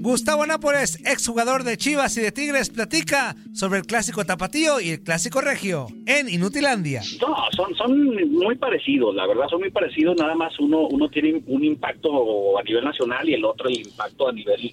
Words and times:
Gustavo 0.00 0.46
Nápoles, 0.46 1.04
exjugador 1.04 1.64
de 1.64 1.76
Chivas 1.76 2.16
y 2.16 2.20
de 2.20 2.30
Tigres, 2.30 2.70
platica 2.70 3.34
sobre 3.52 3.80
el 3.80 3.86
clásico 3.86 4.24
tapatío 4.24 4.80
y 4.80 4.90
el 4.90 5.02
clásico 5.02 5.40
regio 5.40 5.88
en 6.06 6.28
Inutilandia. 6.28 7.02
No, 7.20 7.34
son, 7.56 7.74
son 7.74 8.30
muy 8.30 8.54
parecidos, 8.54 9.16
la 9.16 9.26
verdad 9.26 9.48
son 9.50 9.62
muy 9.62 9.72
parecidos, 9.72 10.16
nada 10.16 10.36
más 10.36 10.56
uno, 10.60 10.86
uno 10.86 11.08
tiene 11.08 11.42
un 11.48 11.64
impacto 11.64 12.56
a 12.56 12.62
nivel 12.62 12.84
nacional 12.84 13.28
y 13.28 13.34
el 13.34 13.44
otro 13.44 13.68
el 13.68 13.80
impacto 13.80 14.28
a 14.28 14.32
nivel, 14.32 14.72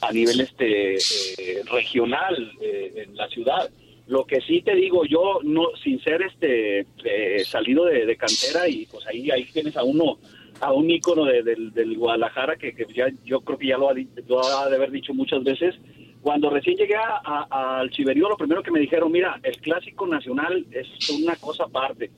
a 0.00 0.10
nivel 0.10 0.40
este 0.40 0.96
eh, 0.96 1.62
regional 1.70 2.52
eh, 2.60 3.04
en 3.06 3.16
la 3.16 3.28
ciudad. 3.28 3.70
Lo 4.08 4.24
que 4.26 4.40
sí 4.40 4.62
te 4.62 4.74
digo 4.74 5.04
yo, 5.04 5.38
no 5.44 5.68
sin 5.82 6.02
ser 6.02 6.22
este 6.22 6.80
eh, 7.04 7.44
salido 7.44 7.84
de, 7.84 8.04
de, 8.04 8.16
cantera 8.16 8.68
y 8.68 8.84
pues 8.86 9.06
ahí 9.06 9.30
ahí 9.30 9.44
tienes 9.44 9.76
a 9.76 9.84
uno 9.84 10.18
a 10.64 10.72
un 10.72 10.90
ícono 10.90 11.26
de, 11.26 11.42
del 11.42 11.98
Guadalajara 11.98 12.56
que, 12.56 12.74
ya 12.94 13.08
yo 13.24 13.42
creo 13.42 13.58
que 13.58 13.66
ya 13.66 13.76
lo 13.76 13.90
ha, 13.90 13.94
de 13.94 14.76
haber 14.76 14.90
dicho 14.90 15.12
muchas 15.12 15.44
veces. 15.44 15.74
Cuando 16.22 16.48
recién 16.48 16.76
llegué 16.76 16.94
al 16.96 17.90
Chiverío, 17.90 18.30
lo 18.30 18.36
primero 18.38 18.62
que 18.62 18.70
me 18.70 18.80
dijeron, 18.80 19.12
mira, 19.12 19.38
el 19.42 19.58
clásico 19.58 20.06
nacional 20.06 20.64
es 20.70 21.10
una 21.10 21.36
cosa 21.36 21.64
aparte, 21.64 22.10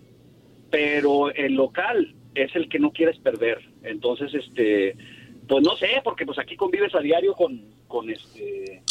pero 0.70 1.34
el 1.34 1.54
local 1.54 2.14
es 2.36 2.54
el 2.54 2.68
que 2.68 2.78
no 2.78 2.92
quieres 2.92 3.18
perder. 3.18 3.58
Entonces, 3.82 4.32
este, 4.32 4.94
pues 5.48 5.64
no 5.64 5.76
sé, 5.76 6.00
porque 6.04 6.24
pues 6.24 6.38
aquí 6.38 6.54
convives 6.54 6.94
a 6.94 7.00
diario 7.00 7.34
con, 7.34 7.60
con 7.88 8.08
este, 8.08 8.82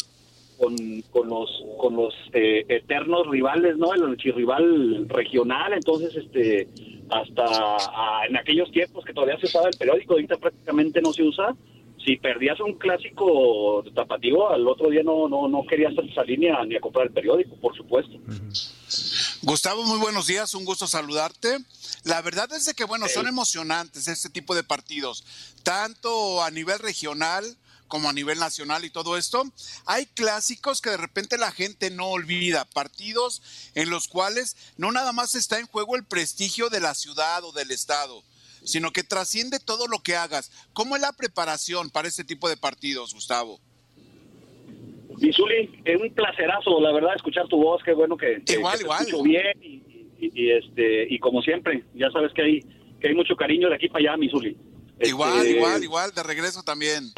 con, 0.58 0.76
con 1.10 1.28
los, 1.28 1.64
con 1.78 1.96
los 1.96 2.14
eh, 2.34 2.66
eternos 2.68 3.26
rivales, 3.26 3.78
¿no? 3.78 3.94
El 3.94 4.02
archirrival 4.02 5.08
regional, 5.08 5.72
entonces, 5.72 6.14
este, 6.14 6.68
hasta 7.10 7.44
ah, 7.44 8.22
en 8.28 8.36
aquellos 8.36 8.70
tiempos 8.70 9.04
que 9.04 9.12
todavía 9.12 9.38
se 9.38 9.46
usaba 9.46 9.68
el 9.68 9.76
periódico, 9.76 10.14
ahorita 10.14 10.36
prácticamente 10.36 11.00
no 11.00 11.12
se 11.12 11.22
usa. 11.22 11.54
Si 12.04 12.16
perdías 12.16 12.60
un 12.60 12.74
clásico 12.74 13.82
tapatío, 13.94 14.48
al 14.48 14.66
otro 14.68 14.90
día 14.90 15.02
no, 15.02 15.28
no, 15.28 15.48
no 15.48 15.64
querías 15.66 15.92
salir 16.14 16.38
ni 16.38 16.48
a, 16.48 16.64
ni 16.64 16.76
a 16.76 16.80
comprar 16.80 17.06
el 17.06 17.12
periódico, 17.12 17.56
por 17.56 17.76
supuesto. 17.76 18.16
Gustavo, 19.42 19.82
muy 19.84 19.98
buenos 19.98 20.26
días, 20.26 20.54
un 20.54 20.64
gusto 20.64 20.86
saludarte. 20.86 21.58
La 22.04 22.22
verdad 22.22 22.48
es 22.52 22.66
de 22.66 22.74
que, 22.74 22.84
bueno, 22.84 23.08
son 23.08 23.26
emocionantes 23.26 24.06
este 24.06 24.30
tipo 24.30 24.54
de 24.54 24.62
partidos, 24.62 25.24
tanto 25.64 26.42
a 26.42 26.50
nivel 26.50 26.78
regional 26.78 27.44
como 27.88 28.08
a 28.08 28.12
nivel 28.12 28.38
nacional 28.38 28.84
y 28.84 28.90
todo 28.90 29.16
esto, 29.16 29.44
hay 29.86 30.06
clásicos 30.06 30.80
que 30.80 30.90
de 30.90 30.96
repente 30.96 31.38
la 31.38 31.52
gente 31.52 31.90
no 31.90 32.08
olvida, 32.08 32.64
partidos 32.64 33.42
en 33.74 33.90
los 33.90 34.08
cuales 34.08 34.56
no 34.76 34.92
nada 34.92 35.12
más 35.12 35.34
está 35.34 35.58
en 35.58 35.66
juego 35.66 35.96
el 35.96 36.04
prestigio 36.04 36.68
de 36.68 36.80
la 36.80 36.94
ciudad 36.94 37.44
o 37.44 37.52
del 37.52 37.70
estado, 37.70 38.22
sino 38.64 38.92
que 38.92 39.04
trasciende 39.04 39.60
todo 39.60 39.86
lo 39.86 40.00
que 40.00 40.16
hagas. 40.16 40.50
¿Cómo 40.72 40.96
es 40.96 41.02
la 41.02 41.12
preparación 41.12 41.90
para 41.90 42.08
este 42.08 42.24
tipo 42.24 42.48
de 42.48 42.56
partidos, 42.56 43.14
Gustavo? 43.14 43.60
Misuli, 45.18 45.80
es 45.84 46.00
un 46.00 46.12
placerazo, 46.12 46.80
la 46.80 46.92
verdad, 46.92 47.14
escuchar 47.16 47.48
tu 47.48 47.56
voz, 47.56 47.82
qué 47.82 47.94
bueno 47.94 48.16
que, 48.16 48.42
igual, 48.48 48.78
te 48.78 49.22
bien 49.22 49.82
y, 50.18 50.50
este 50.50 51.06
y 51.08 51.18
como 51.18 51.42
siempre, 51.42 51.84
ya 51.94 52.10
sabes 52.10 52.32
que 52.32 52.42
hay 52.42 52.60
que 53.00 53.08
hay 53.08 53.14
mucho 53.14 53.36
cariño 53.36 53.68
de 53.68 53.74
aquí 53.74 53.88
para 53.88 54.10
allá, 54.10 54.16
Misuli. 54.16 54.56
Igual, 55.00 55.38
este, 55.38 55.50
igual, 55.50 55.84
igual, 55.84 56.12
de 56.14 56.22
regreso 56.22 56.62
también. 56.62 57.12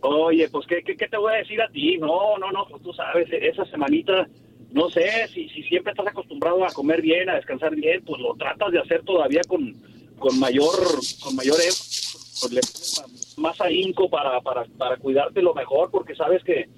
Oye, 0.00 0.48
pues 0.48 0.66
¿qué, 0.66 0.82
¿qué, 0.82 1.08
te 1.08 1.16
voy 1.16 1.32
a 1.32 1.38
decir 1.38 1.60
a 1.60 1.68
ti? 1.68 1.98
No, 1.98 2.38
no, 2.38 2.52
no, 2.52 2.66
pues 2.68 2.82
tú 2.82 2.92
sabes, 2.92 3.28
esa 3.32 3.64
semanita, 3.66 4.28
no 4.72 4.90
sé, 4.90 5.28
si, 5.28 5.48
si 5.48 5.62
siempre 5.64 5.92
estás 5.92 6.06
acostumbrado 6.08 6.64
a 6.64 6.72
comer 6.72 7.00
bien, 7.00 7.28
a 7.28 7.36
descansar 7.36 7.74
bien, 7.74 8.02
pues 8.04 8.20
lo 8.20 8.34
tratas 8.34 8.72
de 8.72 8.80
hacer 8.80 9.02
todavía 9.02 9.40
con, 9.48 9.74
con 10.18 10.38
mayor, 10.38 10.74
con 11.22 11.34
mayor 11.34 11.56
con 12.40 13.42
más 13.42 13.60
ahínco 13.60 14.08
para, 14.10 14.40
para, 14.40 14.64
para 14.76 14.96
cuidarte 14.98 15.42
lo 15.42 15.54
mejor, 15.54 15.90
porque 15.90 16.14
sabes 16.14 16.42
que, 16.44 16.68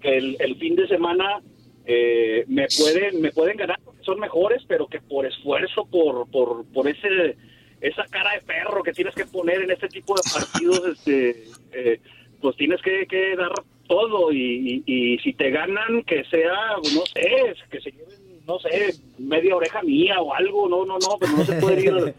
que 0.00 0.16
el, 0.18 0.56
fin 0.56 0.76
de 0.76 0.86
semana 0.88 1.40
eh, 1.86 2.44
me 2.48 2.66
pueden, 2.76 3.20
me 3.20 3.32
pueden 3.32 3.56
ganar 3.56 3.80
porque 3.84 4.04
son 4.04 4.20
mejores, 4.20 4.62
pero 4.68 4.86
que 4.86 5.00
por 5.00 5.26
esfuerzo, 5.26 5.86
por, 5.86 6.30
por, 6.30 6.66
por 6.66 6.88
ese 6.88 7.36
esa 7.80 8.04
cara 8.04 8.32
de 8.32 8.40
perro 8.40 8.82
que 8.82 8.92
tienes 8.92 9.14
que 9.14 9.26
poner 9.26 9.62
en 9.62 9.70
este 9.70 9.88
tipo 9.88 10.14
de 10.14 10.22
partidos, 10.32 10.88
este 10.98 11.44
eh, 11.72 12.00
pues 12.40 12.56
tienes 12.56 12.80
que, 12.82 13.36
dar 13.36 13.52
todo 13.88 14.32
y, 14.32 14.82
y, 14.86 15.18
si 15.18 15.32
te 15.32 15.50
ganan, 15.50 16.02
que 16.04 16.24
sea, 16.24 16.76
no 16.94 17.06
sé, 17.06 17.54
que 17.70 17.80
se 17.80 17.90
lleven, 17.90 18.44
no 18.46 18.58
sé, 18.58 18.94
media 19.18 19.56
oreja 19.56 19.82
mía 19.82 20.20
o 20.20 20.34
algo, 20.34 20.68
no, 20.68 20.84
no, 20.84 20.98
no, 20.98 21.16
pero 21.18 21.32
no 21.32 21.44
se 21.44 21.60
puede 21.60 21.82
ir, 21.82 21.94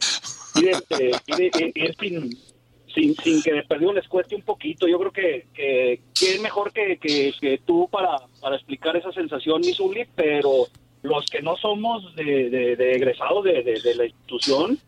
este, 0.56 1.12
sin, 2.98 3.16
sin, 3.16 3.44
que 3.44 3.54
de 3.54 3.94
les 3.94 4.08
cueste 4.08 4.36
un 4.36 4.42
poquito. 4.42 4.88
Yo 4.88 5.00
creo 5.00 5.12
que, 5.12 5.46
que, 5.54 6.00
es 6.22 6.42
mejor 6.42 6.72
que, 6.74 6.98
que, 6.98 7.62
tú 7.66 7.88
para, 7.92 8.18
para 8.42 8.56
explicar 8.56 8.96
esa 8.98 9.12
sensación, 9.12 9.62
Misuli, 9.62 10.06
pero 10.16 10.68
los 11.04 11.26
que 11.28 11.42
no 11.42 11.56
somos 11.58 12.16
de, 12.16 12.50
de, 12.50 12.96
egresados 12.96 13.44
de, 13.44 13.62
de, 13.64 13.96
la 13.96 14.06
institución, 14.06 14.80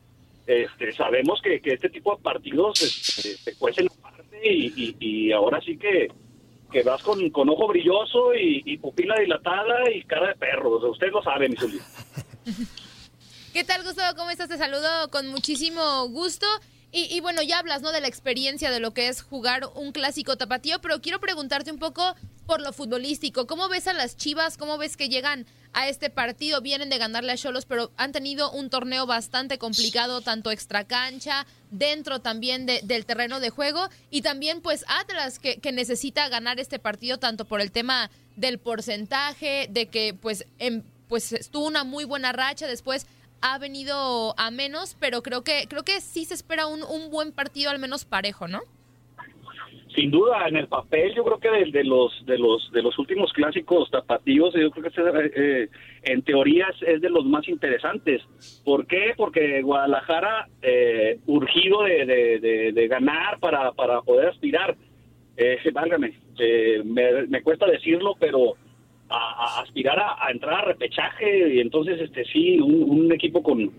este, 0.47 0.91
sabemos 0.93 1.41
que, 1.41 1.61
este 1.63 1.89
tipo 1.89 2.15
de 2.15 2.23
partidos 2.23 2.81
este, 2.81 3.37
se 3.37 3.57
cuecen 3.57 3.87
y, 4.43 5.31
ahora 5.31 5.59
sí 5.61 5.77
que, 5.77 6.07
que 6.71 6.83
vas 6.83 7.01
con, 7.03 7.29
con 7.29 7.49
ojo 7.49 7.67
brilloso 7.67 8.33
y, 8.33 8.77
pupila 8.77 9.15
dilatada 9.19 9.91
y 9.93 10.03
cara 10.03 10.29
de 10.29 10.35
perro. 10.35 10.77
usted 10.89 11.11
lo 11.11 11.21
sabe, 11.23 11.49
mi 11.49 11.55
¿Qué 13.53 13.63
tal, 13.63 13.83
Gustavo? 13.83 14.15
¿Cómo 14.15 14.29
estás? 14.29 14.49
Te 14.49 14.57
saludo 14.57 15.09
con 15.11 15.27
muchísimo 15.27 16.07
gusto. 16.09 16.45
Y, 16.91 17.19
bueno, 17.21 17.43
ya 17.43 17.59
hablas, 17.59 17.83
¿no? 17.83 17.91
De 17.91 18.01
la 18.01 18.07
experiencia 18.07 18.71
de 18.71 18.79
lo 18.79 18.95
que 18.95 19.09
es 19.09 19.21
jugar 19.21 19.61
un 19.75 19.91
clásico 19.91 20.37
tapatío, 20.37 20.81
pero 20.81 21.01
quiero 21.01 21.19
preguntarte 21.19 21.71
un 21.71 21.77
poco 21.77 22.15
por 22.49 22.61
lo 22.61 22.73
futbolístico. 22.73 23.45
¿Cómo 23.45 23.69
ves 23.69 23.85
a 23.85 23.93
las 23.93 24.17
Chivas? 24.17 24.57
¿Cómo 24.57 24.79
ves 24.79 24.97
que 24.97 25.07
llegan 25.07 25.45
a 25.71 25.87
este 25.87 26.09
partido? 26.09 26.61
Vienen 26.61 26.89
de 26.89 26.97
ganarle 26.97 27.31
a 27.31 27.37
Cholos, 27.37 27.67
pero 27.67 27.91
han 27.95 28.11
tenido 28.11 28.49
un 28.49 28.71
torneo 28.71 29.05
bastante 29.05 29.59
complicado, 29.59 30.21
tanto 30.21 30.49
extra 30.49 30.83
cancha, 30.83 31.45
dentro 31.69 32.21
también 32.21 32.65
del 32.65 33.05
terreno 33.05 33.39
de 33.39 33.51
juego, 33.51 33.87
y 34.09 34.23
también 34.23 34.61
pues 34.61 34.83
Atlas, 34.87 35.37
que, 35.37 35.59
necesita 35.71 36.27
ganar 36.27 36.59
este 36.59 36.79
partido 36.79 37.19
tanto 37.19 37.45
por 37.45 37.61
el 37.61 37.71
tema 37.71 38.09
del 38.35 38.57
porcentaje, 38.57 39.67
de 39.69 39.85
que 39.85 40.15
pues, 40.19 40.47
en, 40.57 40.83
pues 41.07 41.31
estuvo 41.33 41.67
una 41.67 41.83
muy 41.83 42.03
buena 42.03 42.31
racha, 42.31 42.65
después 42.65 43.05
ha 43.41 43.59
venido 43.59 44.33
a 44.39 44.49
menos, 44.49 44.95
pero 44.99 45.21
creo 45.21 45.43
que 45.43 45.67
creo 45.69 45.83
que 45.83 46.01
sí 46.01 46.25
se 46.25 46.33
espera 46.33 46.65
un, 46.65 46.81
un 46.81 47.11
buen 47.11 47.31
partido 47.31 47.69
al 47.69 47.77
menos 47.77 48.05
parejo, 48.05 48.47
¿no? 48.47 48.63
Sin 49.99 50.11
duda, 50.11 50.47
en 50.47 50.55
el 50.55 50.67
papel 50.67 51.13
yo 51.13 51.25
creo 51.25 51.39
que 51.39 51.71
de, 51.71 51.83
los 51.83 52.25
de 52.25 52.37
los 52.37 52.71
de 52.71 52.81
los 52.81 52.97
últimos 52.97 53.33
clásicos 53.33 53.91
tapatíos, 53.91 54.53
yo 54.53 54.71
creo 54.71 54.89
que 54.89 55.31
eh, 55.35 55.67
en 56.03 56.21
teoría 56.21 56.67
es 56.87 57.01
de 57.01 57.09
los 57.09 57.25
más 57.25 57.49
interesantes. 57.49 58.21
¿Por 58.63 58.87
qué? 58.87 59.13
Porque 59.17 59.61
Guadalajara 59.61 60.47
eh, 60.61 61.19
urgido 61.25 61.83
de, 61.83 62.71
de, 62.73 62.87
ganar 62.87 63.39
para, 63.41 63.73
para 63.73 64.01
poder 64.01 64.29
aspirar. 64.29 64.77
Eh, 65.35 65.57
válgame, 65.73 66.13
eh, 66.39 66.81
me, 66.85 67.27
me 67.27 67.41
cuesta 67.41 67.65
decirlo, 67.65 68.15
pero 68.17 68.55
a, 69.09 69.61
aspirar 69.61 69.99
a, 69.99 70.31
entrar 70.31 70.61
a 70.61 70.65
repechaje 70.65 71.55
y 71.55 71.59
entonces 71.59 71.99
este 71.99 72.23
sí 72.23 72.57
un, 72.61 73.11
equipo 73.11 73.43
con, 73.43 73.69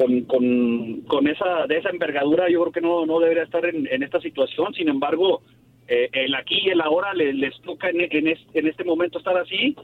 con, 0.00 1.02
con, 1.02 1.28
esa 1.28 1.66
de 1.66 1.76
esa 1.76 1.90
envergadura 1.90 2.48
yo 2.48 2.60
creo 2.62 2.72
que 2.72 2.80
no, 2.80 3.04
no 3.04 3.20
debería 3.20 3.42
estar 3.42 3.64
en, 3.66 4.02
esta 4.02 4.20
situación. 4.20 4.72
Sin 4.74 4.88
embargo 4.88 5.42
eh, 5.88 6.08
el 6.12 6.34
aquí 6.34 6.58
y 6.64 6.70
el 6.70 6.80
ahora 6.80 7.12
les, 7.12 7.60
toca 7.62 7.90
en, 7.90 8.00
en, 8.00 8.66
este, 8.66 8.84
momento 8.84 9.18
estar 9.18 9.36
así. 9.36 9.76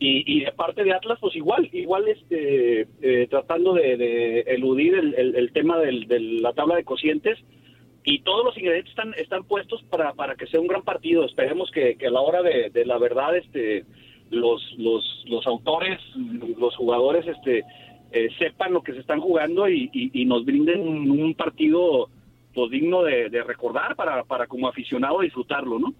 Y, 0.00 0.44
de 0.44 0.52
parte 0.52 0.84
de 0.84 0.92
Atlas 0.92 1.18
pues 1.20 1.34
igual 1.34 1.68
igual 1.72 2.06
este 2.06 2.86
eh, 3.02 3.26
tratando 3.28 3.74
de, 3.74 4.40
eludir 4.46 4.94
el, 4.94 5.50
tema 5.52 5.78
de 5.78 6.20
la 6.40 6.52
tabla 6.52 6.76
de 6.76 6.84
cocientes. 6.84 7.38
Y 8.04 8.20
todos 8.20 8.44
los 8.44 8.56
ingredientes 8.56 8.90
están 8.90 9.12
están 9.18 9.44
puestos 9.44 9.82
para, 9.90 10.14
para 10.14 10.34
que 10.36 10.46
sea 10.46 10.60
un 10.60 10.68
gran 10.68 10.82
partido. 10.82 11.26
Esperemos 11.26 11.70
que, 11.72 11.96
que 11.96 12.06
a 12.06 12.10
la 12.10 12.20
hora 12.22 12.42
de, 12.42 12.70
de 12.70 12.86
la 12.86 12.96
verdad 12.96 13.36
este 13.36 13.84
los, 14.30 14.62
los, 14.78 15.24
los 15.26 15.46
autores, 15.46 16.00
los 16.58 16.76
jugadores, 16.76 17.26
este, 17.26 17.64
eh, 18.10 18.28
sepan 18.38 18.72
lo 18.72 18.82
que 18.82 18.92
se 18.92 19.00
están 19.00 19.20
jugando 19.20 19.68
y, 19.68 20.24
nos 20.26 20.44
brinden 20.44 20.80
un, 20.80 21.34
partido 21.34 22.08
pues 22.54 22.70
digno 22.70 23.02
de, 23.02 23.28
recordar 23.46 23.96
para, 23.96 24.24
para 24.24 24.46
como 24.46 24.68
aficionado 24.68 25.20
disfrutarlo, 25.20 25.78
¿no? 25.78 25.94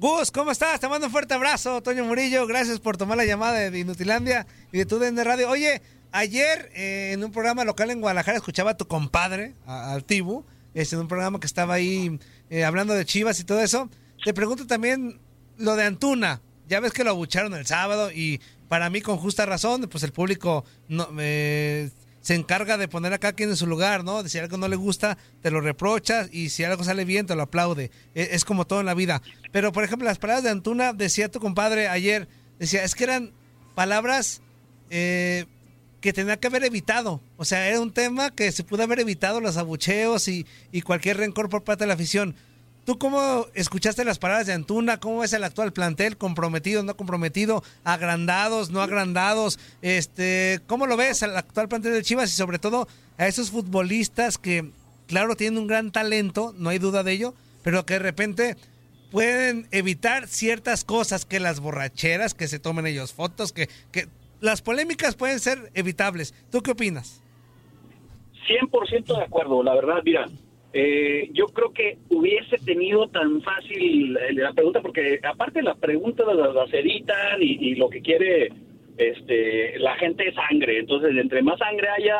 Gus, 0.00 0.30
¿cómo 0.30 0.52
estás? 0.52 0.78
Te 0.78 0.88
mando 0.88 1.08
un 1.08 1.12
fuerte 1.12 1.34
abrazo, 1.34 1.82
Toño 1.82 2.04
Murillo. 2.04 2.46
Gracias 2.46 2.78
por 2.78 2.96
tomar 2.96 3.16
la 3.16 3.24
llamada 3.24 3.68
de 3.68 3.78
Inutilandia 3.80 4.46
y 4.70 4.78
de 4.78 4.86
tu 4.86 5.00
de 5.00 5.24
Radio. 5.24 5.50
Oye, 5.50 5.82
ayer 6.12 6.70
eh, 6.76 7.10
en 7.14 7.24
un 7.24 7.32
programa 7.32 7.64
local 7.64 7.90
en 7.90 8.00
Guadalajara 8.00 8.36
escuchaba 8.36 8.70
a 8.70 8.76
tu 8.76 8.86
compadre, 8.86 9.54
al 9.66 10.04
Tibu, 10.04 10.44
este, 10.72 10.94
en 10.94 11.02
un 11.02 11.08
programa 11.08 11.40
que 11.40 11.46
estaba 11.46 11.74
ahí 11.74 12.16
eh, 12.48 12.64
hablando 12.64 12.94
de 12.94 13.04
Chivas 13.04 13.40
y 13.40 13.44
todo 13.44 13.60
eso. 13.60 13.90
Te 14.24 14.32
pregunto 14.32 14.68
también 14.68 15.18
lo 15.56 15.74
de 15.74 15.82
Antuna. 15.82 16.42
Ya 16.68 16.78
ves 16.78 16.92
que 16.92 17.02
lo 17.02 17.10
abucharon 17.10 17.54
el 17.54 17.66
sábado 17.66 18.12
y 18.12 18.40
para 18.68 18.90
mí 18.90 19.00
con 19.00 19.16
justa 19.16 19.46
razón, 19.46 19.88
pues 19.90 20.04
el 20.04 20.12
público 20.12 20.64
no, 20.88 21.08
eh, 21.18 21.90
se 22.20 22.34
encarga 22.34 22.76
de 22.76 22.88
poner 22.88 23.12
a 23.12 23.18
cada 23.18 23.32
quien 23.32 23.48
en 23.50 23.56
su 23.56 23.66
lugar, 23.66 24.04
¿no? 24.04 24.22
De 24.22 24.28
si 24.28 24.38
algo 24.38 24.56
no 24.58 24.68
le 24.68 24.76
gusta, 24.76 25.16
te 25.40 25.50
lo 25.50 25.60
reprochas 25.60 26.28
y 26.32 26.50
si 26.50 26.64
algo 26.64 26.84
sale 26.84 27.04
bien, 27.04 27.26
te 27.26 27.34
lo 27.34 27.42
aplaude. 27.42 27.90
Es, 28.14 28.28
es, 28.32 28.44
como 28.44 28.66
todo 28.66 28.80
en 28.80 28.86
la 28.86 28.94
vida. 28.94 29.22
Pero, 29.50 29.72
por 29.72 29.84
ejemplo, 29.84 30.06
las 30.06 30.18
palabras 30.18 30.44
de 30.44 30.50
Antuna, 30.50 30.92
decía 30.92 31.30
tu 31.30 31.40
compadre 31.40 31.88
ayer, 31.88 32.28
decía, 32.58 32.84
es 32.84 32.94
que 32.94 33.04
eran 33.04 33.32
palabras 33.74 34.42
eh, 34.90 35.46
que 36.00 36.12
tenía 36.12 36.38
que 36.38 36.48
haber 36.48 36.64
evitado. 36.64 37.20
O 37.36 37.44
sea, 37.44 37.66
era 37.66 37.80
un 37.80 37.92
tema 37.92 38.30
que 38.30 38.52
se 38.52 38.64
pudo 38.64 38.82
haber 38.82 39.00
evitado 39.00 39.40
los 39.40 39.56
abucheos 39.56 40.28
y, 40.28 40.46
y 40.70 40.82
cualquier 40.82 41.16
rencor 41.16 41.48
por 41.48 41.64
parte 41.64 41.84
de 41.84 41.88
la 41.88 41.94
afición. 41.94 42.36
¿Tú 42.88 42.98
cómo 42.98 43.44
escuchaste 43.52 44.02
las 44.02 44.18
palabras 44.18 44.46
de 44.46 44.54
Antuna? 44.54 44.98
¿Cómo 44.98 45.18
ves 45.18 45.34
el 45.34 45.44
actual 45.44 45.74
plantel? 45.74 46.16
¿Comprometido, 46.16 46.82
no 46.82 46.96
comprometido? 46.96 47.62
¿Agrandados, 47.84 48.70
no 48.70 48.80
agrandados? 48.80 49.58
Este, 49.82 50.60
¿Cómo 50.66 50.86
lo 50.86 50.96
ves 50.96 51.22
el 51.22 51.36
actual 51.36 51.68
plantel 51.68 51.92
de 51.92 52.02
Chivas 52.02 52.32
y 52.32 52.34
sobre 52.34 52.58
todo 52.58 52.88
a 53.18 53.26
esos 53.26 53.50
futbolistas 53.50 54.38
que, 54.38 54.70
claro, 55.06 55.36
tienen 55.36 55.58
un 55.58 55.66
gran 55.66 55.92
talento, 55.92 56.54
no 56.56 56.70
hay 56.70 56.78
duda 56.78 57.02
de 57.02 57.12
ello, 57.12 57.34
pero 57.62 57.84
que 57.84 57.92
de 57.92 57.98
repente 57.98 58.56
pueden 59.10 59.68
evitar 59.70 60.26
ciertas 60.26 60.82
cosas 60.82 61.26
que 61.26 61.40
las 61.40 61.60
borracheras, 61.60 62.32
que 62.32 62.48
se 62.48 62.58
tomen 62.58 62.86
ellos 62.86 63.12
fotos, 63.12 63.52
que, 63.52 63.68
que 63.92 64.08
las 64.40 64.62
polémicas 64.62 65.14
pueden 65.14 65.40
ser 65.40 65.70
evitables. 65.74 66.32
¿Tú 66.50 66.62
qué 66.62 66.70
opinas? 66.70 67.20
100% 68.48 69.14
de 69.14 69.24
acuerdo, 69.24 69.62
la 69.62 69.74
verdad, 69.74 70.00
mira, 70.02 70.24
eh, 70.72 71.30
yo 71.32 71.46
creo 71.46 71.72
que 71.72 71.98
hubiese 72.10 72.58
tenido 72.58 73.08
tan 73.08 73.40
fácil 73.40 74.16
eh, 74.16 74.32
la 74.34 74.52
pregunta, 74.52 74.82
porque 74.82 75.18
aparte 75.22 75.62
la 75.62 75.74
pregunta 75.74 76.24
de 76.24 76.34
la, 76.34 76.52
la 76.52 76.66
y, 77.40 77.74
lo 77.76 77.88
que 77.88 78.02
quiere 78.02 78.52
este, 78.98 79.78
la 79.78 79.96
gente 79.96 80.28
es 80.28 80.34
sangre. 80.34 80.78
Entonces, 80.78 81.16
entre 81.16 81.42
más 81.42 81.58
sangre 81.58 81.88
haya, 81.88 82.18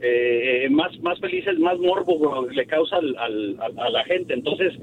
eh, 0.00 0.66
más, 0.70 0.98
más 1.00 1.20
felices, 1.20 1.56
más 1.58 1.78
morbo 1.78 2.48
le 2.50 2.66
causa 2.66 2.96
al, 2.96 3.56
a 3.60 3.90
la 3.90 4.04
gente. 4.04 4.34
Entonces, 4.34 4.74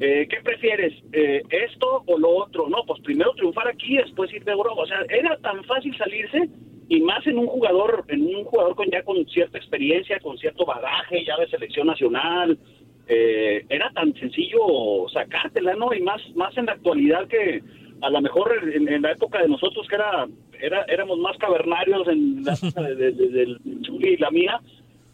eh, 0.00 0.26
¿qué 0.30 0.38
prefieres? 0.42 0.94
¿Esto 1.12 2.04
o 2.06 2.18
lo 2.18 2.30
otro? 2.36 2.68
No, 2.70 2.78
pues 2.86 3.02
primero 3.02 3.32
triunfar 3.34 3.68
aquí, 3.68 3.98
después 3.98 4.32
ir 4.32 4.44
de 4.44 4.52
Europa. 4.52 4.80
O 4.80 4.86
sea, 4.86 5.04
era 5.10 5.36
tan 5.38 5.62
fácil 5.64 5.94
salirse 5.98 6.48
y 6.90 7.00
más 7.02 7.24
en 7.24 7.38
un 7.38 7.46
jugador, 7.46 8.04
en 8.08 8.34
un 8.34 8.44
jugador 8.44 8.74
con 8.74 8.90
ya 8.90 9.04
con 9.04 9.24
cierta 9.26 9.56
experiencia, 9.56 10.18
con 10.18 10.36
cierto 10.36 10.66
bagaje 10.66 11.24
ya 11.24 11.36
de 11.36 11.48
selección 11.48 11.86
nacional, 11.86 12.58
eh, 13.06 13.64
era 13.68 13.92
tan 13.92 14.12
sencillo 14.14 15.08
sacártela, 15.12 15.76
¿no? 15.76 15.94
Y 15.94 16.00
más, 16.00 16.20
más 16.34 16.54
en 16.58 16.66
la 16.66 16.72
actualidad 16.72 17.28
que 17.28 17.62
a 18.02 18.10
lo 18.10 18.20
mejor 18.20 18.52
en, 18.74 19.02
la 19.02 19.12
época 19.12 19.40
de 19.40 19.48
nosotros 19.48 19.86
que 19.86 19.94
era, 19.94 20.26
era 20.60 20.82
éramos 20.88 21.18
más 21.20 21.38
cavernarios 21.38 22.08
en 22.08 22.42
la 22.42 22.56
de, 22.96 23.12
del 23.12 23.60
Chuli 23.82 24.14
y 24.14 24.16
la 24.16 24.32
mía, 24.32 24.60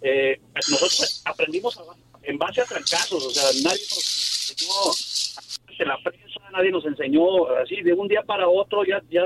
eh, 0.00 0.40
nosotros 0.54 1.22
aprendimos 1.26 1.78
en 2.22 2.38
base 2.38 2.62
a 2.62 2.64
fracasos, 2.64 3.22
o 3.22 3.30
sea, 3.30 3.44
nadie 3.62 3.82
nos 3.90 5.36
enseñó 5.68 5.92
la 5.92 5.98
prensa, 6.02 6.25
nadie 6.56 6.70
nos 6.70 6.86
enseñó 6.86 7.46
así 7.62 7.82
de 7.82 7.92
un 7.92 8.08
día 8.08 8.22
para 8.22 8.48
otro, 8.48 8.84
ya, 8.84 9.02
ya 9.10 9.24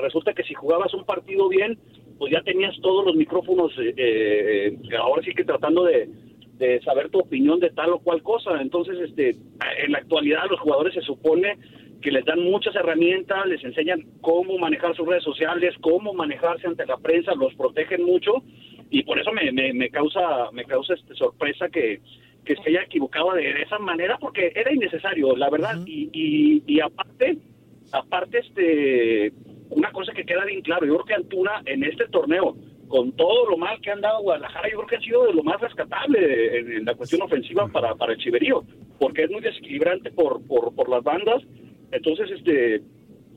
resulta 0.00 0.32
que 0.32 0.44
si 0.44 0.54
jugabas 0.54 0.94
un 0.94 1.04
partido 1.04 1.48
bien, 1.48 1.78
pues 2.18 2.32
ya 2.32 2.42
tenías 2.42 2.74
todos 2.80 3.04
los 3.04 3.16
micrófonos, 3.16 3.72
eh, 3.78 3.94
eh, 3.96 4.96
ahora 4.98 5.22
sí 5.22 5.32
que 5.34 5.44
tratando 5.44 5.84
de, 5.84 6.08
de 6.58 6.80
saber 6.82 7.10
tu 7.10 7.18
opinión 7.18 7.60
de 7.60 7.70
tal 7.70 7.92
o 7.92 7.98
cual 7.98 8.22
cosa. 8.22 8.60
Entonces, 8.60 8.98
este, 9.00 9.30
en 9.30 9.92
la 9.92 9.98
actualidad 9.98 10.48
los 10.48 10.60
jugadores 10.60 10.94
se 10.94 11.02
supone 11.02 11.58
que 12.00 12.12
les 12.12 12.24
dan 12.24 12.40
muchas 12.40 12.74
herramientas, 12.76 13.46
les 13.46 13.64
enseñan 13.64 14.04
cómo 14.20 14.58
manejar 14.58 14.94
sus 14.94 15.06
redes 15.06 15.24
sociales, 15.24 15.74
cómo 15.80 16.12
manejarse 16.12 16.66
ante 16.66 16.86
la 16.86 16.98
prensa, 16.98 17.34
los 17.34 17.54
protegen 17.54 18.04
mucho 18.04 18.42
y 18.90 19.02
por 19.02 19.18
eso 19.18 19.32
me, 19.32 19.50
me, 19.50 19.90
causa 19.90 20.50
me 20.52 20.64
causa 20.64 20.94
este 20.94 21.14
sorpresa 21.14 21.68
que, 21.70 22.00
que 22.44 22.56
se 22.56 22.70
haya 22.70 22.82
equivocado 22.82 23.32
de, 23.32 23.62
esa 23.62 23.78
manera 23.78 24.18
porque 24.18 24.52
era 24.54 24.72
innecesario, 24.72 25.36
la 25.36 25.50
verdad. 25.50 25.80
y, 25.86 26.62
y, 26.66 26.80
aparte, 26.80 27.38
aparte, 27.92 28.38
este, 28.38 29.32
una 29.70 29.90
cosa 29.92 30.12
que 30.12 30.24
queda 30.24 30.44
bien 30.44 30.62
claro, 30.62 30.86
yo 30.86 30.94
creo 30.94 31.04
que 31.04 31.14
Antuna 31.14 31.62
en 31.66 31.84
este 31.84 32.06
torneo, 32.08 32.56
con 32.88 33.12
todo 33.12 33.50
lo 33.50 33.56
mal 33.56 33.80
que 33.80 33.90
han 33.90 34.00
dado 34.00 34.22
Guadalajara, 34.22 34.68
yo 34.68 34.76
creo 34.78 34.86
que 34.86 34.96
ha 34.96 35.00
sido 35.00 35.26
de 35.26 35.34
lo 35.34 35.42
más 35.42 35.60
rescatable 35.60 36.58
en, 36.58 36.84
la 36.84 36.94
cuestión 36.94 37.22
ofensiva 37.22 37.66
para, 37.68 37.94
para 37.94 38.12
el 38.12 38.18
Chiverío, 38.18 38.62
porque 38.98 39.24
es 39.24 39.30
muy 39.30 39.40
desequilibrante 39.40 40.10
por, 40.12 40.46
por, 40.46 40.74
por 40.74 40.88
las 40.88 41.02
bandas. 41.02 41.42
Entonces, 41.90 42.30
este, 42.30 42.82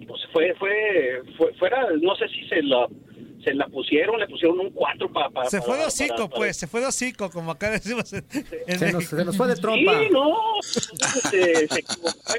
pues 0.05 0.21
fue, 0.31 0.53
fue, 0.55 1.21
fue, 1.37 1.53
fuera, 1.53 1.87
no 2.01 2.15
sé 2.15 2.27
si 2.29 2.47
se 2.47 2.61
la 2.61 2.87
se 3.47 3.53
la 3.53 3.67
pusieron, 3.67 4.19
le 4.19 4.27
pusieron 4.27 4.59
un 4.59 4.71
4 4.71 5.13
para... 5.13 5.49
se 5.49 5.61
fue 5.61 5.77
de 5.77 5.85
hocico, 5.85 6.29
pues, 6.29 6.57
se 6.57 6.67
fue 6.67 6.81
de 6.81 6.87
hocico, 6.87 7.29
como 7.29 7.51
acá 7.51 7.71
decimos 7.71 8.11
en, 8.11 8.25
se, 8.77 8.91
nos, 8.91 9.37
fue 9.37 9.47
de 9.47 9.55
trompa. 9.55 9.99
Sí, 9.99 10.09
no, 10.11 10.35
se, 10.61 11.67
se 11.67 11.79
equivocó 11.79 12.33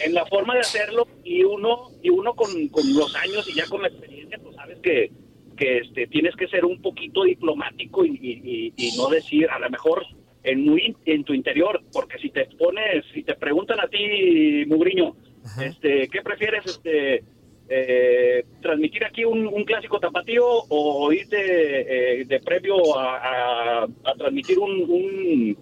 en, 0.00 0.14
la 0.14 0.26
forma 0.26 0.54
de 0.54 0.60
hacerlo 0.60 1.06
y 1.22 1.44
uno 1.44 1.90
y 2.02 2.10
uno 2.10 2.34
con, 2.34 2.50
los 2.96 3.14
años 3.14 3.48
y 3.48 3.54
ya 3.54 3.66
con 3.66 3.82
la 3.82 3.88
experiencia, 3.88 4.38
pues 4.42 4.56
sabes 4.56 4.78
que, 4.80 5.12
que 5.56 5.78
este, 5.78 6.08
tienes 6.08 6.34
que 6.34 6.48
ser 6.48 6.64
un 6.64 6.82
poquito 6.82 7.22
diplomático 7.22 8.04
y, 8.04 8.72
y, 8.76 8.96
no 8.96 9.08
decir, 9.08 9.48
a 9.50 9.60
lo 9.60 9.70
mejor 9.70 10.04
en, 10.42 10.64
muy, 10.64 10.96
en 11.04 11.22
tu 11.22 11.32
interior, 11.32 11.80
porque 11.92 12.18
si 12.18 12.30
te 12.30 12.46
pones, 12.58 13.04
si 13.14 13.22
te 13.22 13.36
preguntan 13.36 13.78
a 13.78 13.86
ti, 13.86 14.64
Mugriño, 14.66 15.14
este, 15.62 16.08
¿qué 16.08 16.22
prefieres, 16.22 16.66
este 16.66 17.22
eh, 17.68 18.44
transmitir 18.60 19.04
aquí 19.04 19.24
un, 19.24 19.64
clásico 19.64 19.98
tapatío 19.98 20.44
o 20.46 21.12
irte 21.12 22.20
eh, 22.20 22.24
de 22.26 22.40
previo 22.40 22.76
a, 22.98 23.86
transmitir 24.18 24.58
un, 24.58 25.56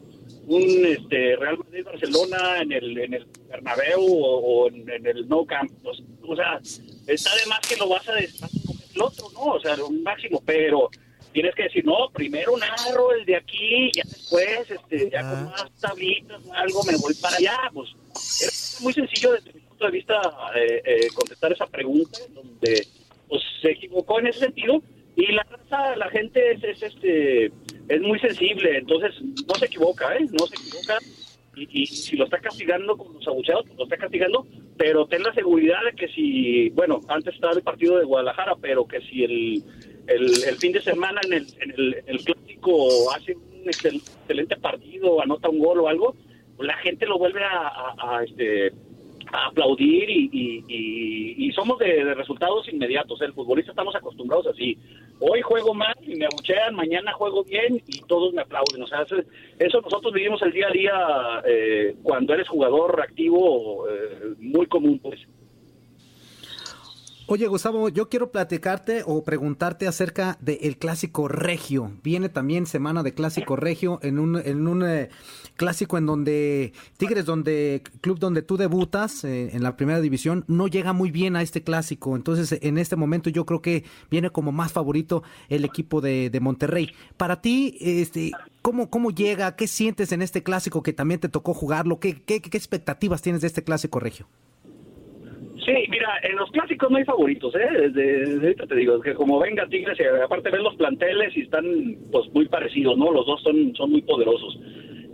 un, 0.46 0.86
este, 0.86 1.36
Real 1.36 1.58
Madrid 1.58 1.84
Barcelona 1.84 2.62
en 2.62 2.72
el 2.72 2.98
en 2.98 3.14
el 3.14 3.26
Bernabéu 3.48 4.00
o, 4.00 4.68
en, 4.68 5.06
el 5.06 5.28
No 5.28 5.44
Camp. 5.46 5.70
Pues, 5.82 6.02
o 6.26 6.34
sea 6.34 6.58
está 7.06 7.34
de 7.36 7.46
más 7.46 7.60
que 7.60 7.76
lo 7.76 7.88
vas 7.88 8.08
a 8.08 8.14
decir 8.14 8.48
el 8.94 9.02
otro 9.02 9.30
no 9.34 9.54
o 9.54 9.60
sea 9.60 9.76
un 9.84 10.02
máximo 10.02 10.42
pero 10.44 10.90
tienes 11.32 11.54
que 11.54 11.64
decir 11.64 11.84
no 11.84 12.10
primero 12.12 12.56
narro 12.56 13.12
el 13.12 13.24
de 13.24 13.36
aquí 13.36 13.90
y 13.94 14.02
después 14.02 14.70
este 14.70 15.08
ya 15.08 15.20
con 15.22 15.44
más 15.44 15.70
tablitas 15.80 16.42
algo 16.52 16.82
me 16.82 16.96
voy 16.96 17.14
para 17.14 17.36
allá 17.36 17.70
pues 17.72 17.90
es 18.42 18.80
muy 18.82 18.92
sencillo 18.92 19.32
de 19.32 19.61
de 19.86 19.92
vista 19.92 20.20
eh, 20.56 20.82
eh, 20.84 21.08
contestar 21.14 21.52
esa 21.52 21.66
pregunta, 21.66 22.18
donde 22.30 22.86
pues, 23.28 23.42
se 23.60 23.70
equivocó 23.70 24.20
en 24.20 24.28
ese 24.28 24.40
sentido 24.40 24.82
y 25.16 25.32
la 25.32 25.46
la 25.96 26.08
gente 26.10 26.52
es, 26.52 26.82
este 26.82 27.46
es 27.88 28.00
muy 28.00 28.18
sensible, 28.18 28.78
entonces 28.78 29.14
no 29.20 29.54
se 29.54 29.66
equivoca, 29.66 30.14
¿eh? 30.16 30.26
No 30.38 30.46
se 30.46 30.54
equivoca 30.54 30.98
y, 31.54 31.86
si 31.86 32.16
lo 32.16 32.24
está 32.24 32.38
castigando 32.38 32.96
con 32.96 33.14
los 33.14 33.26
abucheados, 33.26 33.66
pues 33.66 33.78
lo 33.78 33.84
está 33.84 33.96
castigando, 33.96 34.46
pero 34.76 35.06
ten 35.06 35.22
la 35.22 35.34
seguridad 35.34 35.84
de 35.84 35.92
que 35.92 36.08
si, 36.08 36.70
bueno, 36.70 37.00
antes 37.08 37.34
estaba 37.34 37.52
el 37.52 37.62
partido 37.62 37.98
de 37.98 38.04
Guadalajara, 38.04 38.56
pero 38.60 38.86
que 38.86 39.00
si 39.02 39.24
el, 39.24 39.62
el, 40.06 40.56
fin 40.56 40.72
de 40.72 40.80
semana 40.80 41.20
en 41.24 41.32
el, 41.34 41.46
en 41.60 41.94
el, 42.06 42.24
clásico 42.24 43.12
hace 43.14 43.34
un 43.34 43.66
excelente 43.66 44.56
partido, 44.56 45.20
anota 45.20 45.50
un 45.50 45.58
gol 45.58 45.80
o 45.80 45.88
algo, 45.88 46.16
pues 46.56 46.66
la 46.66 46.76
gente 46.78 47.06
lo 47.06 47.18
vuelve 47.18 47.44
a, 47.44 47.94
a 47.98 48.24
este 48.24 48.72
aplaudir 49.32 50.08
y, 50.10 51.50
somos 51.54 51.78
de, 51.78 52.14
resultados 52.14 52.68
inmediatos. 52.72 53.20
El 53.20 53.34
futbolista 53.34 53.72
estamos 53.72 53.94
acostumbrados 53.94 54.46
así. 54.46 54.78
Hoy 55.20 55.42
juego 55.42 55.74
mal 55.74 55.94
y 56.02 56.16
me 56.16 56.26
abuchean, 56.26 56.74
mañana 56.74 57.12
juego 57.12 57.44
bien 57.44 57.82
y 57.86 58.00
todos 58.02 58.32
me 58.32 58.42
aplauden. 58.42 58.82
O 58.82 58.86
sea, 58.86 59.02
eso, 59.58 59.80
nosotros 59.80 60.12
vivimos 60.12 60.40
el 60.42 60.52
día 60.52 60.68
a 60.68 60.70
día 60.70 61.42
eh, 61.46 61.94
cuando 62.02 62.34
eres 62.34 62.48
jugador 62.48 63.00
activo, 63.02 63.88
eh, 63.88 64.34
muy 64.38 64.66
común, 64.66 64.98
pues. 64.98 65.20
Oye, 67.34 67.46
Gustavo, 67.46 67.88
yo 67.88 68.10
quiero 68.10 68.30
platicarte 68.30 69.04
o 69.06 69.24
preguntarte 69.24 69.88
acerca 69.88 70.36
del 70.42 70.76
clásico 70.76 71.28
regio. 71.28 71.90
Viene 72.04 72.28
también 72.28 72.66
semana 72.66 73.02
de 73.02 73.14
clásico 73.14 73.56
regio 73.56 73.98
en 74.02 74.18
un, 74.18 74.36
en 74.36 74.68
un 74.68 74.86
eh, 74.86 75.08
clásico 75.56 75.96
en 75.96 76.04
donde 76.04 76.74
Tigres, 76.98 77.24
donde 77.24 77.82
club 78.02 78.18
donde 78.18 78.42
tú 78.42 78.58
debutas 78.58 79.24
eh, 79.24 79.56
en 79.56 79.62
la 79.62 79.78
primera 79.78 80.02
división, 80.02 80.44
no 80.46 80.68
llega 80.68 80.92
muy 80.92 81.10
bien 81.10 81.34
a 81.34 81.40
este 81.40 81.62
clásico. 81.62 82.16
Entonces, 82.16 82.58
en 82.60 82.76
este 82.76 82.96
momento 82.96 83.30
yo 83.30 83.46
creo 83.46 83.62
que 83.62 83.84
viene 84.10 84.28
como 84.28 84.52
más 84.52 84.74
favorito 84.74 85.22
el 85.48 85.64
equipo 85.64 86.02
de, 86.02 86.28
de 86.28 86.40
Monterrey. 86.40 86.90
Para 87.16 87.40
ti, 87.40 87.78
este, 87.80 88.32
¿cómo, 88.60 88.90
¿cómo 88.90 89.10
llega? 89.10 89.56
¿Qué 89.56 89.68
sientes 89.68 90.12
en 90.12 90.20
este 90.20 90.42
clásico 90.42 90.82
que 90.82 90.92
también 90.92 91.18
te 91.18 91.30
tocó 91.30 91.54
jugarlo? 91.54 91.98
¿Qué, 91.98 92.20
qué, 92.20 92.42
qué 92.42 92.58
expectativas 92.58 93.22
tienes 93.22 93.40
de 93.40 93.46
este 93.46 93.64
clásico 93.64 94.00
regio? 94.00 94.28
Sí, 95.64 95.72
mira, 95.90 96.18
en 96.22 96.36
los 96.36 96.50
clásicos 96.50 96.90
no 96.90 96.96
hay 96.96 97.04
favoritos, 97.04 97.54
¿eh? 97.54 97.68
Desde, 97.88 98.36
desde 98.38 98.54
te 98.66 98.74
digo, 98.74 99.00
que 99.00 99.14
como 99.14 99.38
venga 99.38 99.66
Tigres, 99.68 99.98
y 100.00 100.04
aparte 100.04 100.50
ven 100.50 100.62
los 100.62 100.74
planteles 100.76 101.36
y 101.36 101.42
están 101.42 101.64
pues 102.10 102.28
muy 102.32 102.46
parecidos, 102.48 102.96
¿no? 102.98 103.12
Los 103.12 103.26
dos 103.26 103.40
son, 103.42 103.74
son 103.76 103.90
muy 103.92 104.02
poderosos. 104.02 104.58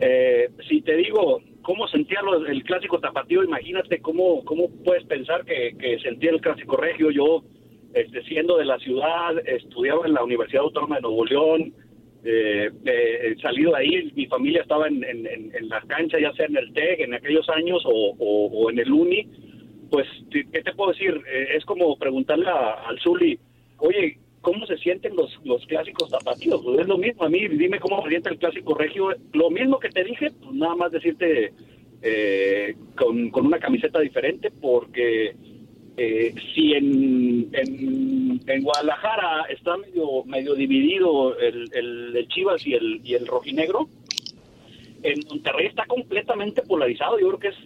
Eh, 0.00 0.49
si 0.69 0.81
te 0.83 0.97
digo 0.97 1.40
cómo 1.62 1.87
sentía 1.88 2.21
el 2.49 2.62
clásico 2.64 2.99
tapatío, 2.99 3.43
imagínate 3.45 4.00
cómo, 4.00 4.43
cómo 4.45 4.69
puedes 4.85 5.05
pensar 5.05 5.45
que, 5.45 5.76
que 5.78 5.99
sentía 5.99 6.31
el 6.31 6.40
clásico 6.40 6.76
regio. 6.76 7.11
Yo, 7.11 7.43
este, 7.93 8.23
siendo 8.23 8.57
de 8.57 8.64
la 8.64 8.78
ciudad, 8.78 9.37
estudiaba 9.47 10.07
en 10.07 10.14
la 10.14 10.23
Universidad 10.25 10.62
Autónoma 10.62 10.97
de 10.97 11.02
Nuevo 11.02 11.25
León, 11.26 11.75
eh, 12.25 12.71
eh, 12.87 13.35
salido 13.43 13.73
de 13.73 13.78
ahí, 13.78 14.12
mi 14.14 14.26
familia 14.26 14.62
estaba 14.62 14.88
en, 14.88 15.05
en, 15.05 15.26
en- 15.26 15.52
en 15.55 15.69
la 15.69 15.81
cancha, 15.83 16.19
ya 16.19 16.33
sea 16.33 16.47
en 16.47 16.57
el 16.57 16.73
TEC 16.73 17.00
en 17.00 17.14
aquellos 17.14 17.49
años 17.50 17.83
o, 17.85 18.14
o- 18.19 18.47
o 18.50 18.71
en 18.71 18.78
el 18.78 18.90
UNI, 18.93 19.28
pues, 19.90 20.07
¿qué 20.30 20.45
te 20.62 20.73
puedo 20.75 20.92
decir? 20.92 21.21
Eh, 21.30 21.57
es 21.57 21.64
como 21.64 21.97
preguntarle 21.99 22.47
a- 22.49 22.88
al 22.88 22.99
Zuli, 23.00 23.38
oye, 23.78 24.18
¿cómo 24.40 24.66
se 24.66 24.76
sienten 24.78 25.16
los, 25.16 25.38
los 25.45 25.64
clásicos 25.66 26.11
tapatíos? 26.11 26.61
Pues 26.62 26.80
es 26.80 26.87
lo 26.88 26.99
mismo 26.99 27.25
a 27.25 27.28
mí, 27.28 27.47
dime 27.49 27.80
cómo 27.80 28.02
se 28.02 28.11
siente 28.11 28.30
el 28.30 28.38
clásico 28.38 28.75
regio. 28.75 29.09
Lo 29.33 29.50
mismo 29.50 29.78
que 29.78 29.88
te 29.90 30.04
dije, 30.04 30.30
pues 30.40 30.54
nada 30.54 30.75
más 30.75 30.92
decirte 30.92 31.52
eh, 32.02 32.75
con, 32.97 33.30
con 33.30 33.47
una 33.47 33.59
camiseta 33.59 34.00
diferente, 34.00 34.50
porque 34.50 35.35
eh, 35.97 36.35
si 36.54 36.73
en, 36.75 37.49
en, 37.52 38.40
en 38.47 38.62
Guadalajara 38.62 39.47
está 39.50 39.76
medio, 39.78 40.25
medio 40.25 40.54
dividido 40.54 41.37
el, 41.38 41.68
el, 41.73 42.16
el 42.16 42.28
Chivas 42.28 42.64
y 42.66 42.75
el, 42.75 43.00
y 43.02 43.14
el 43.14 43.26
rojinegro, 43.26 43.88
en 45.02 45.21
Monterrey 45.28 45.66
está 45.66 45.87
completamente 45.87 46.62
polarizado. 46.62 47.18
Yo 47.18 47.28
creo 47.28 47.38
que 47.40 47.49
es 47.49 47.57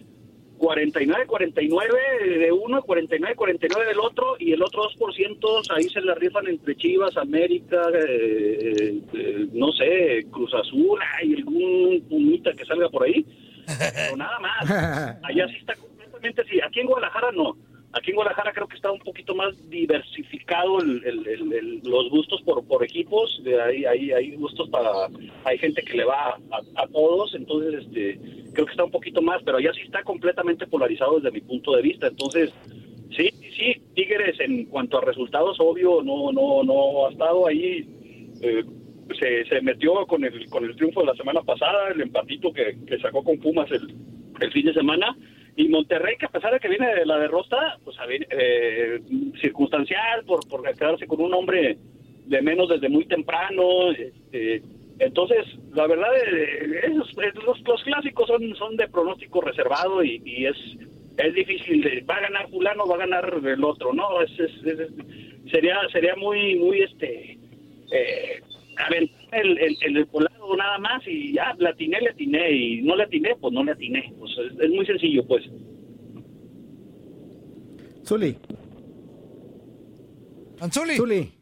49-49 0.63 2.39
de 2.39 2.51
uno, 2.53 2.81
49-49 2.83 3.85
del 3.85 3.99
otro, 3.99 4.35
y 4.39 4.53
el 4.53 4.63
otro 4.63 4.83
2% 4.83 5.61
ahí 5.75 5.89
se 5.89 5.99
la 5.99 6.15
rifan 6.15 6.47
entre 6.47 6.77
Chivas, 6.77 7.17
América, 7.17 7.81
eh, 7.93 9.01
eh, 9.13 9.47
no 9.51 9.73
sé, 9.73 10.25
Cruz 10.31 10.53
Azul, 10.53 10.99
hay 11.19 11.33
algún 11.35 12.01
pumita 12.09 12.53
que 12.53 12.63
salga 12.63 12.87
por 12.89 13.03
ahí, 13.03 13.25
pero 13.67 14.15
nada 14.15 14.39
más. 14.39 15.19
Allá 15.23 15.47
sí 15.49 15.57
está 15.59 15.75
completamente, 15.75 16.43
sí, 16.49 16.61
aquí 16.65 16.79
en 16.79 16.87
Guadalajara 16.87 17.31
no. 17.33 17.57
Aquí 17.95 18.09
en 18.09 18.15
Guadalajara 18.15 18.51
creo 18.53 18.67
que 18.67 18.75
está 18.75 18.91
un 18.91 18.99
poquito 18.99 19.35
más 19.35 19.53
diversificado 19.69 20.79
el- 20.79 21.81
los 21.83 22.09
gustos 22.09 22.41
por, 22.41 22.65
por 22.65 22.83
equipos. 22.83 23.39
De 23.43 23.61
ahí, 23.61 23.85
hay, 23.85 24.11
hay 24.11 24.35
gustos 24.35 24.69
para. 24.69 24.89
Hay 25.45 25.57
gente 25.59 25.81
que 25.83 25.97
le 25.97 26.03
va 26.05 26.35
a, 26.51 26.61
a 26.83 26.87
todos, 26.87 27.35
entonces 27.35 27.85
este 27.85 28.19
creo 28.53 28.65
que 28.65 28.71
está 28.71 28.83
un 28.83 28.91
poquito 28.91 29.21
más, 29.21 29.41
pero 29.43 29.57
allá 29.57 29.71
sí 29.73 29.81
está 29.81 30.03
completamente 30.03 30.65
polarizado 30.67 31.15
desde 31.19 31.31
mi 31.31 31.41
punto 31.41 31.75
de 31.75 31.81
vista. 31.83 32.07
Entonces, 32.07 32.51
sí, 33.15 33.29
sí, 33.55 33.81
Tigres 33.95 34.39
en 34.39 34.65
cuanto 34.65 34.97
a 34.97 35.01
resultados, 35.05 35.57
obvio, 35.59 36.01
no, 36.03 36.31
no, 36.31 36.63
no 36.63 37.07
ha 37.07 37.11
estado 37.11 37.47
ahí. 37.47 37.87
eh, 38.41 38.63
se, 39.19 39.45
se 39.45 39.61
metió 39.61 40.05
con 40.07 40.23
el, 40.23 40.49
con 40.49 40.63
el 40.65 40.75
triunfo 40.77 41.01
de 41.01 41.07
la 41.07 41.15
semana 41.15 41.41
pasada, 41.41 41.89
el 41.93 42.01
empatito 42.01 42.51
que, 42.53 42.77
que 42.87 42.97
sacó 42.99 43.21
con 43.23 43.37
Pumas 43.37 43.69
el, 43.71 43.93
el 44.39 44.51
fin 44.51 44.65
de 44.65 44.73
semana. 44.73 45.15
Y 45.55 45.67
Monterrey, 45.67 46.15
que 46.17 46.25
a 46.25 46.29
pesar 46.29 46.51
de 46.53 46.59
que 46.59 46.67
viene 46.67 46.95
de 46.95 47.05
la 47.05 47.19
derrota, 47.19 47.77
pues 47.83 47.97
a 47.99 48.05
eh, 48.31 48.99
circunstancial, 49.39 50.23
por, 50.25 50.47
por 50.47 50.63
quedarse 50.73 51.05
con 51.05 51.21
un 51.21 51.33
hombre 51.33 51.77
de 52.25 52.41
menos 52.41 52.69
desde 52.69 52.89
muy 52.89 53.05
temprano. 53.05 53.91
Este, 53.91 54.63
entonces, 54.99 55.45
la 55.73 55.85
verdad, 55.87 56.09
eh, 56.27 56.81
esos- 56.85 57.13
los, 57.45 57.83
clásicos 57.83 58.27
son, 58.27 58.55
son 58.55 58.77
de 58.77 58.87
pronóstico 58.87 59.41
reservado 59.41 60.03
y, 60.03 60.21
y 60.25 60.45
es 60.45 60.57
es 61.17 61.33
difícil. 61.35 61.83
de, 61.83 62.01
Va 62.09 62.15
a 62.15 62.21
ganar 62.21 62.49
fulano, 62.49 62.87
va 62.87 62.95
a 62.95 63.05
ganar 63.05 63.39
el 63.45 63.63
otro, 63.63 63.93
¿no? 63.93 64.21
Es, 64.21 64.31
es- 64.39 64.89
sería 65.51 65.77
sería 65.91 66.15
muy, 66.15 66.55
muy, 66.55 66.81
este... 66.81 67.37
Eh, 67.91 68.41
el, 68.89 69.11
el, 69.31 69.57
el, 69.59 69.77
el 69.81 70.07
nada 70.57 70.77
más 70.79 71.01
y 71.07 71.33
ya, 71.33 71.53
le 71.57 71.69
atiné, 71.69 71.99
le 72.01 72.09
atiné, 72.09 72.51
y 72.51 72.81
no 72.81 72.95
le 72.95 73.03
atiné, 73.03 73.35
pues 73.39 73.53
no 73.53 73.63
le 73.63 73.71
atiné. 73.71 74.13
Pues 74.19 74.31
es, 74.37 74.59
es 74.59 74.69
muy 74.71 74.85
sencillo, 74.85 75.25
pues. 75.27 75.43
Zuli, 78.05 78.37
Anzuli. 80.59 80.95
Zuli, 80.97 81.33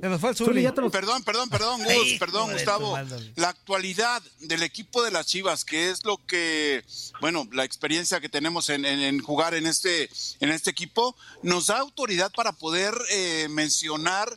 Se 0.00 0.08
nos 0.08 0.20
fue 0.20 0.30
el 0.30 0.36
Zuli, 0.36 0.48
Zuli. 0.50 0.62
ya 0.62 0.72
te 0.74 0.80
nos- 0.80 0.92
Perdón, 0.92 1.22
perdón, 1.24 1.48
perdón, 1.48 1.80
Gus, 1.84 2.14
perdón, 2.18 2.52
Gustavo. 2.52 2.98
La 3.36 3.48
actualidad 3.48 4.22
del 4.40 4.62
equipo 4.64 5.02
de 5.02 5.10
las 5.12 5.26
Chivas, 5.26 5.64
que 5.64 5.90
es 5.90 6.04
lo 6.04 6.18
que, 6.26 6.82
bueno, 7.20 7.46
la 7.52 7.64
experiencia 7.64 8.20
que 8.20 8.28
tenemos 8.28 8.68
en, 8.70 8.84
en- 8.84 9.00
en 9.00 9.20
jugar 9.20 9.54
en 9.54 9.66
este, 9.66 10.08
en 10.40 10.50
este 10.50 10.70
equipo, 10.70 11.16
nos 11.42 11.68
da 11.68 11.78
autoridad 11.78 12.32
para 12.34 12.52
poder 12.52 12.92
eh, 13.12 13.46
mencionar 13.50 14.28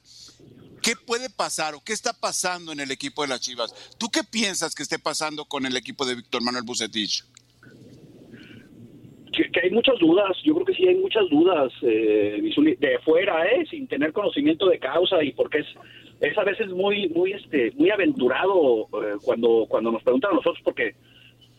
qué 0.86 0.94
puede 0.96 1.32
pasar 1.32 1.74
o 1.74 1.82
qué 1.84 1.94
está 1.94 2.14
pasando 2.14 2.72
en 2.72 2.80
el 2.80 2.92
equipo 2.92 3.24
de 3.24 3.30
las 3.30 3.42
Chivas. 3.42 3.74
¿Tú 3.98 4.08
qué 4.10 4.22
piensas 4.24 4.76
que 4.76 4.84
esté 4.84 5.00
pasando 5.00 5.46
con 5.46 5.66
el 5.66 5.76
equipo 5.76 6.06
de 6.06 6.14
Víctor 6.14 6.44
Manuel 6.44 6.64
Bucetich? 6.64 7.24
que, 9.36 9.60
hay 9.62 9.72
muchas 9.72 9.98
dudas, 10.00 10.38
yo 10.44 10.54
creo 10.54 10.66
que 10.66 10.74
sí 10.74 10.88
hay 10.88 10.96
muchas 10.96 11.28
dudas 11.30 11.74
eh, 11.82 12.42
de 12.80 13.00
fuera, 13.00 13.46
¿eh? 13.48 13.66
sin 13.70 13.88
tener 13.88 14.14
conocimiento 14.14 14.68
de 14.68 14.80
causa 14.80 15.24
y 15.24 15.34
porque 15.34 15.60
es 15.60 15.68
es 16.22 16.38
a 16.38 16.44
veces 16.44 16.70
muy 16.70 17.10
muy 17.10 17.34
este 17.34 17.72
muy 17.72 17.90
aventurado 17.90 18.88
eh, 19.04 19.16
cuando 19.24 19.66
cuando 19.68 19.92
nos 19.92 20.04
preguntan 20.04 20.32
a 20.32 20.36
nosotros 20.36 20.62
porque 20.64 20.96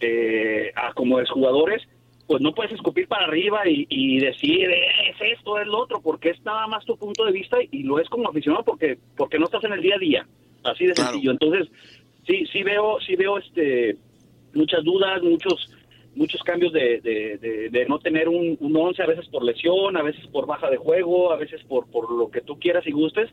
eh, 0.01 0.73
a 0.75 0.95
como 0.95 1.23
jugadores 1.27 1.83
pues 2.27 2.43
no 2.43 2.53
puedes 2.53 2.73
escupir 2.73 3.07
para 3.09 3.27
arriba 3.27 3.69
y, 3.69 3.87
y 3.89 4.19
decir 4.19 4.69
"Eh, 4.71 5.11
es 5.11 5.39
esto 5.39 5.59
es 5.61 5.67
lo 5.67 5.79
otro 5.79 6.01
porque 6.03 6.31
es 6.31 6.45
nada 6.45 6.67
más 6.67 6.85
tu 6.85 6.97
punto 6.97 7.25
de 7.25 7.33
vista 7.33 7.59
y 7.71 7.83
lo 7.85 7.99
es 8.01 8.09
como 8.09 8.29
aficionado 8.29 8.65
porque 8.65 8.99
porque 9.17 9.39
no 9.39 9.45
estás 9.47 9.63
en 9.65 9.73
el 9.73 9.81
día 9.83 9.95
a 9.97 9.99
día. 9.99 10.27
Así 10.65 10.87
de 10.87 10.93
Claro. 10.95 11.13
sencillo. 11.13 11.31
Entonces 11.33 11.69
sí 12.27 12.45
sí 12.53 12.63
veo 12.63 12.99
sí 13.01 13.15
veo 13.17 13.39
este 13.39 13.97
muchas 14.55 14.83
dudas 14.85 15.23
muchos 15.23 15.71
muchos 16.17 16.43
cambios 16.43 16.73
de, 16.73 17.01
de, 17.03 17.37
de- 17.39 17.69
de 17.69 17.87
no 17.87 17.99
tener 17.99 18.27
un, 18.29 18.57
un 18.59 18.75
11, 18.75 19.03
a 19.03 19.07
veces 19.07 19.29
por 19.29 19.45
lesión, 19.45 19.99
a 19.99 20.03
veces 20.03 20.27
por 20.29 20.47
baja 20.47 20.71
de 20.71 20.79
juego, 20.79 21.31
a 21.31 21.37
veces 21.37 21.63
por, 21.65 21.91
por 21.91 22.11
lo 22.11 22.31
que 22.31 22.41
tú 22.41 22.59
quieras 22.59 22.87
y 22.87 22.91
gustes, 22.93 23.29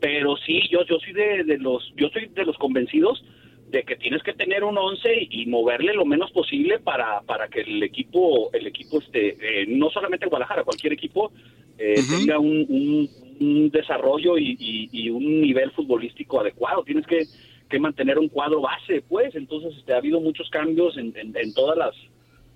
pero 0.00 0.36
sí, 0.36 0.60
yo, 0.70 0.84
yo 0.84 0.98
soy 0.98 1.14
de, 1.14 1.44
de 1.44 1.56
los, 1.56 1.90
yo 1.96 2.10
soy 2.10 2.26
de 2.26 2.44
los 2.44 2.58
convencidos 2.58 3.24
de 3.70 3.82
que 3.84 3.96
tienes 3.96 4.22
que 4.22 4.32
tener 4.32 4.64
un 4.64 4.76
11 4.76 5.28
y 5.30 5.46
moverle 5.46 5.94
lo 5.94 6.04
menos 6.04 6.30
posible 6.32 6.78
para, 6.80 7.20
para 7.22 7.48
que 7.48 7.60
el 7.60 7.82
equipo, 7.82 8.50
el 8.52 8.66
equipo 8.66 8.98
este, 8.98 9.36
eh, 9.62 9.66
no 9.68 9.90
solamente 9.90 10.26
Guadalajara, 10.26 10.64
cualquier 10.64 10.92
equipo 10.92 11.32
eh, 11.78 12.02
tenga 12.10 12.38
un, 12.38 12.66
un- 12.68 13.10
un 13.40 13.70
desarrollo 13.70 14.36
y, 14.36 14.56
y- 14.58 14.88
y 14.92 15.08
un 15.10 15.40
nivel 15.40 15.70
futbolístico 15.70 16.40
adecuado. 16.40 16.82
Tienes 16.84 17.06
que, 17.06 17.28
que 17.70 17.78
mantener 17.78 18.18
un 18.18 18.28
cuadro 18.28 18.60
base, 18.60 19.02
pues. 19.08 19.34
Entonces, 19.34 19.74
este, 19.78 19.94
ha 19.94 19.98
habido 19.98 20.20
muchos 20.20 20.50
cambios 20.50 20.98
en, 20.98 21.16
en, 21.16 21.34
en 21.36 21.52
todas 21.54 21.78
las 21.78 21.94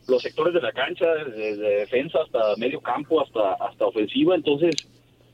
los 0.07 0.21
sectores 0.23 0.53
de 0.53 0.61
la 0.61 0.73
cancha, 0.73 1.07
desde 1.15 1.77
defensa 1.79 2.19
hasta 2.23 2.55
medio 2.57 2.83
campo, 2.83 3.23
hasta 3.23 3.55
hasta 3.55 3.87
ofensiva. 3.87 4.35
Entonces, 4.35 4.77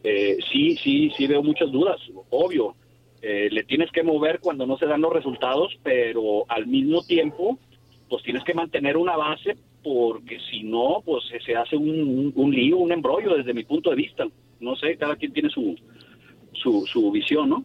eh, 0.05 0.37
sí, 0.53 0.77
sí, 0.77 1.11
sí 1.17 1.27
veo 1.27 1.43
muchas 1.43 1.73
dudas, 1.73 1.99
obvio. 2.31 2.77
Eh, 3.23 3.49
le 3.51 3.65
tienes 3.65 3.91
que 3.93 4.03
mover 4.03 4.41
cuando 4.41 4.67
no 4.67 4.79
se 4.79 4.87
dan 4.87 5.01
los 5.03 5.13
resultados, 5.13 5.79
pero 5.83 6.45
al 6.49 6.67
mismo 6.67 7.03
tiempo, 7.03 7.59
pues 8.09 8.23
tienes 8.23 8.43
que 8.45 8.55
mantener 8.55 8.97
una 8.97 9.17
base 9.17 9.57
porque 9.83 10.39
si 10.51 10.63
no, 10.63 11.03
pues 11.05 11.25
se- 11.31 11.41
se 11.41 11.55
hace 11.57 11.77
un, 11.77 11.89
un- 11.91 12.33
un 12.35 12.51
lío, 12.51 12.79
un 12.79 12.93
embrollo 12.93 13.37
desde 13.37 13.55
mi 13.55 13.65
punto 13.65 13.91
de 13.91 13.97
vista. 13.97 14.27
No 14.61 14.75
sé, 14.77 14.97
cada 14.97 15.17
quien 15.17 15.33
tiene 15.33 15.49
su, 15.51 15.75
su, 16.53 16.87
su 16.87 17.11
visión, 17.11 17.49
¿no? 17.51 17.65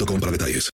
para 0.19 0.31
detalles. 0.31 0.69